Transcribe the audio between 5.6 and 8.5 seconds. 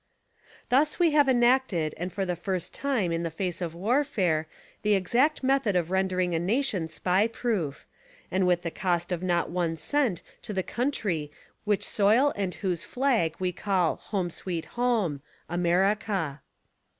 of rendering a nation Spy proof; and